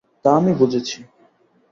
তা 0.25 0.29
আমি 0.35 0.51
বুঝেছি। 0.53 0.97